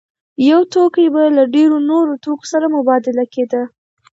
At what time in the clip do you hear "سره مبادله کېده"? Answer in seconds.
2.53-3.61